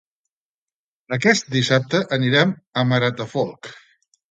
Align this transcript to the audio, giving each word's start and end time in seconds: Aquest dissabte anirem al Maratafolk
Aquest 1.17 1.51
dissabte 1.57 2.01
anirem 2.19 2.57
al 2.83 2.91
Maratafolk 2.95 3.73